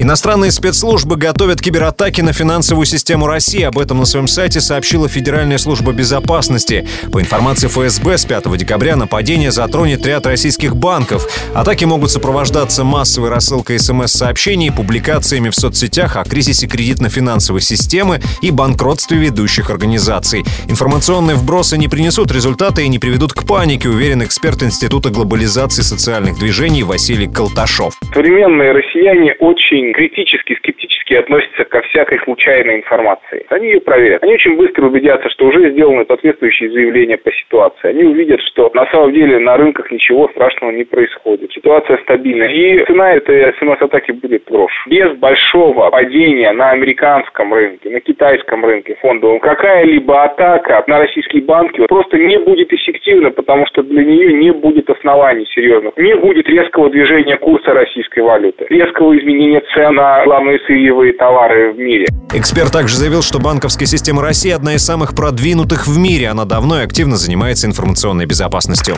[0.00, 3.62] Иностранные спецслужбы готовят кибератаки на финансовую систему России.
[3.62, 6.88] Об этом на своем сайте сообщила Федеральная служба безопасности.
[7.12, 11.28] По информации ФСБ, с 5 декабря нападение затронет ряд российских банков.
[11.54, 19.18] Атаки могут сопровождаться массовой рассылкой смс-сообщений, публикациями в соцсетях о кризисе кредитно-финансовой системы и банкротстве
[19.18, 20.44] ведущих организаций.
[20.66, 26.38] Информационные вбросы не принесут результата и не приведут к панике, уверен эксперт Института глобализации социальных
[26.38, 27.92] движений Василий Колташов.
[28.14, 33.46] Современные россияне очень критически, скептически относятся ко всякой случайной информации.
[33.48, 34.22] Они ее проверят.
[34.22, 37.88] Они очень быстро убедятся, что уже сделаны соответствующие заявления по ситуации.
[37.88, 41.52] Они увидят, что на самом деле на рынках ничего страшного не происходит.
[41.52, 42.44] Ситуация стабильна.
[42.44, 44.86] И цена этой смс-атаки будет брошь.
[44.86, 51.84] Без большого падения на американском рынке, на китайском рынке фондовом, какая-либо атака на российские банки
[51.86, 55.96] просто не будет эффективна, потому что для нее не будет оснований серьезных.
[55.96, 61.72] Не будет резкого движения курса российской валюты, резкого изменения цен цен на главные сырьевые товары
[61.72, 62.06] в мире.
[62.32, 66.28] Эксперт также заявил, что банковская система России одна из самых продвинутых в мире.
[66.28, 68.96] Она давно и активно занимается информационной безопасностью.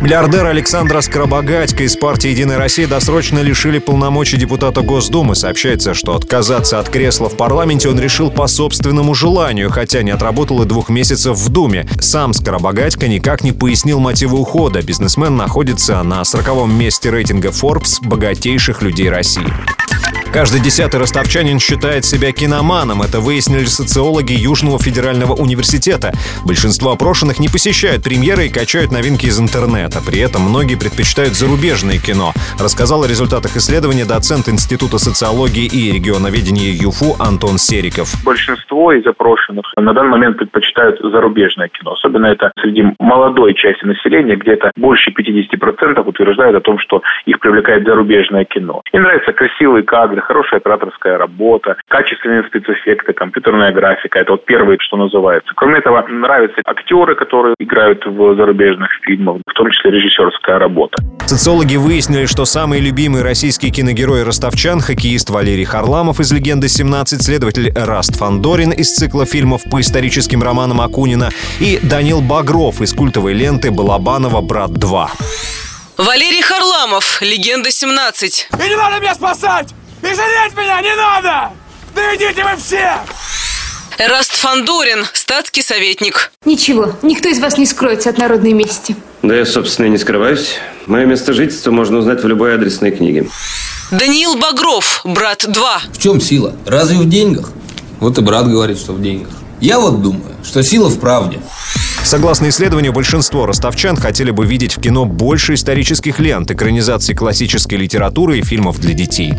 [0.00, 5.34] Миллиардер Александра Скоробогатько из партии «Единая Россия» досрочно лишили полномочий депутата Госдумы.
[5.34, 10.62] Сообщается, что отказаться от кресла в парламенте он решил по собственному желанию, хотя не отработал
[10.62, 11.86] и двух месяцев в Думе.
[12.00, 14.82] Сам Скоробогатько никак не пояснил мотивы ухода.
[14.82, 19.46] Бизнесмен находится на сороковом месте рейтинга Forbes богатейших людей России.
[20.32, 23.00] Каждый десятый ростовчанин считает себя киноманом.
[23.00, 26.12] Это выяснили социологи Южного федерального университета.
[26.46, 30.00] Большинство опрошенных не посещают премьеры и качают новинки из интернета.
[30.04, 32.32] При этом многие предпочитают зарубежное кино.
[32.60, 38.12] Рассказал о результатах исследования доцент Института социологии и регионоведения ЮФУ Антон Сериков.
[38.22, 41.92] Большинство из опрошенных на данный момент предпочитают зарубежное кино.
[41.92, 47.86] Особенно это среди молодой части населения, где-то больше 50% утверждают о том, что их привлекает
[47.86, 48.82] зарубежное кино.
[48.92, 54.18] Им нравятся красивые кадры, кадры, хорошая операторская работа, качественные спецэффекты, компьютерная графика.
[54.18, 55.52] Это вот первое, что называется.
[55.54, 61.02] Кроме этого, нравятся актеры, которые играют в зарубежных фильмах, в том числе режиссерская работа.
[61.26, 67.72] Социологи выяснили, что самый любимый российский киногерой ростовчан, хоккеист Валерий Харламов из «Легенды 17», следователь
[67.74, 71.30] Раст Фандорин из цикла фильмов по историческим романам Акунина
[71.60, 74.40] и Данил Багров из культовой ленты «Балабанова.
[74.40, 75.06] Брат 2».
[75.98, 78.46] Валерий Харламов, «Легенда 17».
[78.64, 79.74] И не надо меня спасать!
[80.02, 81.50] И жалеть меня не надо!
[81.94, 83.00] Да идите вы все!
[83.98, 86.30] Эраст Фандорин, статский советник.
[86.44, 88.94] Ничего, никто из вас не скроется от народной мести.
[89.22, 90.58] Да я, собственно, и не скрываюсь.
[90.86, 93.26] Мое место жительства можно узнать в любой адресной книге.
[93.90, 95.80] Даниил Багров, брат 2.
[95.92, 96.54] В чем сила?
[96.64, 97.50] Разве в деньгах?
[97.98, 99.32] Вот и брат говорит, что в деньгах.
[99.60, 101.40] Я вот думаю, что сила в правде.
[102.04, 108.38] Согласно исследованию, большинство ростовчан хотели бы видеть в кино больше исторических лент, экранизаций классической литературы
[108.38, 109.34] и фильмов для детей.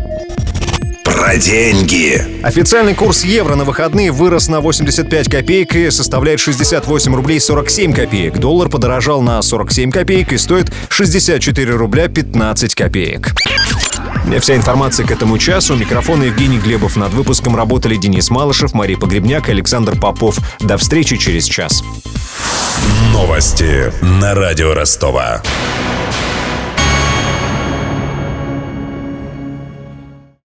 [1.20, 2.24] Про деньги.
[2.42, 8.38] Официальный курс евро на выходные вырос на 85 копеек и составляет 68 рублей 47 копеек.
[8.38, 13.34] Доллар подорожал на 47 копеек и стоит 64 рубля 15 копеек.
[14.40, 15.76] Вся информация к этому часу.
[15.76, 16.96] Микрофон Евгений Глебов.
[16.96, 20.38] Над выпуском работали Денис Малышев, Мария Погребняк и Александр Попов.
[20.60, 21.84] До встречи через час.
[23.12, 25.42] Новости на радио Ростова.